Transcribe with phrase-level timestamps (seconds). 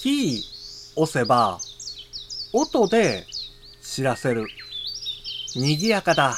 [0.00, 0.42] キー
[0.94, 1.58] 押せば、
[2.52, 3.26] 音で
[3.82, 4.46] 知らせる。
[5.56, 6.36] 賑やかだ。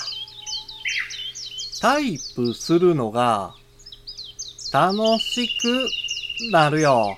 [1.83, 3.55] タイプするのが
[4.73, 7.15] 楽しくなるよ。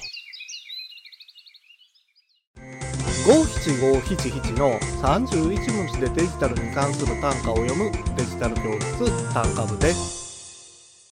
[3.25, 11.15] 五七五七七の31文字でデジタルに関する単価を読むデジタル教室単価部です。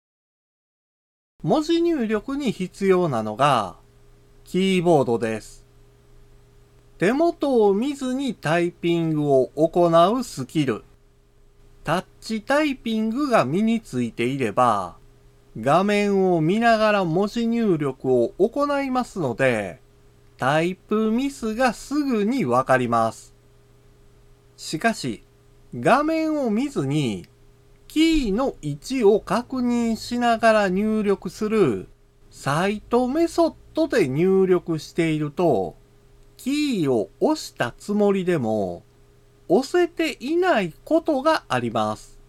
[1.42, 3.84] 文字入力に必要なのが
[4.46, 5.66] キーボードです。
[6.98, 10.84] 手元を見ずにタイピングを行うスキル。
[11.82, 14.98] タッチタイピングが身についていれば、
[15.60, 19.80] 画面を見ながら文字入力を行いますので、
[20.38, 23.34] タイプミスがすぐにわかります。
[24.56, 25.24] しかし、
[25.74, 27.26] 画面を見ずに、
[27.88, 31.88] キーの位置を確認しながら入力する
[32.38, 35.74] サイトメソッドで入力していると、
[36.36, 38.84] キーを押したつもりでも、
[39.48, 42.20] 押せていないことがあります。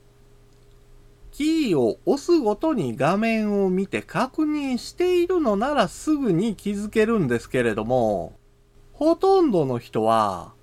[1.34, 8.34] キーを押すごとに画面を見て確認しているのならすぐに気づけるんですけれども、
[8.94, 10.54] ほとんどの人は、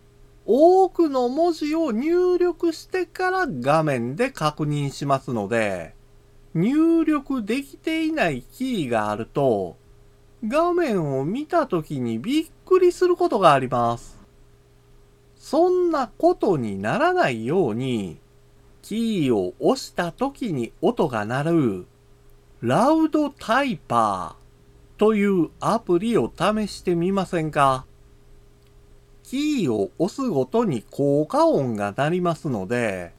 [0.47, 5.95] 多くの文字を入力してから画面で確認しますので、
[6.55, 9.77] 入力できていないキーがあると、
[10.47, 14.19] 画面を見た時にびっくりすることがあります。
[15.37, 18.19] そんなことにならないように、
[18.83, 21.87] キーを押した時に音が鳴る、
[22.61, 27.85] ラウドタイパーというアプリを試してみませんか？
[29.23, 33.13] キーを押すごとに効果音が鳴りますので、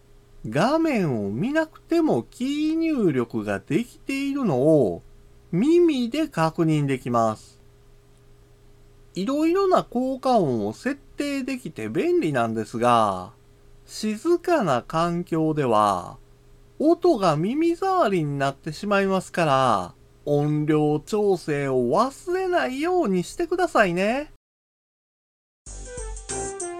[0.47, 5.01] 画面を見なくてもキー入力ができているのを
[5.51, 7.61] 耳で確認できます。
[9.15, 13.31] いろいろな効果音を設定できて便利なんですが、
[13.85, 16.17] 静かな環境では、
[16.79, 19.93] 音が耳障りになってしまいますから、
[20.25, 24.31] 音量調整を忘れないようにしてくださいね。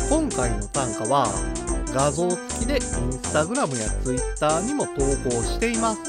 [0.09, 1.64] 今回の単価は、
[1.95, 6.01] 画像付きでインスタグラムやツイッターにも投稿しています。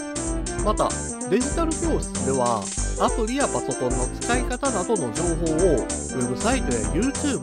[0.64, 0.88] また、
[1.30, 2.60] デジタル教室では、
[3.00, 7.38] アプリやパソコンの使い方などの情報を、ウェブサイトや YouTube、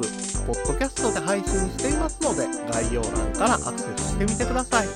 [0.45, 4.87] ポッドキャストで配信していますので、概要欄からアクセスしてみてください。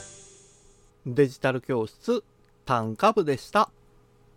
[1.06, 2.26] デジタル教室、
[2.66, 3.70] 単価部でした。